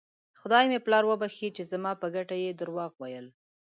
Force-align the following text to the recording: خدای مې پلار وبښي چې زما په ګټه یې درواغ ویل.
خدای 0.39 0.65
مې 0.71 0.79
پلار 0.85 1.03
وبښي 1.07 1.49
چې 1.57 1.63
زما 1.71 1.91
په 2.01 2.07
ګټه 2.15 2.35
یې 2.43 2.51
درواغ 2.59 2.91
ویل. 3.01 3.27